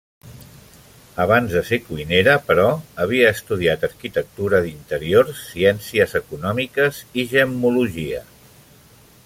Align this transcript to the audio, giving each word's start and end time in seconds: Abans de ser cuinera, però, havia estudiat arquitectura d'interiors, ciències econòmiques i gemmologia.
Abans 1.25 1.51
de 1.57 1.61
ser 1.67 1.77
cuinera, 1.89 2.33
però, 2.47 2.65
havia 3.03 3.27
estudiat 3.37 3.85
arquitectura 3.89 4.63
d'interiors, 4.69 5.45
ciències 5.53 6.19
econòmiques 6.21 7.03
i 7.23 7.27
gemmologia. 7.35 8.25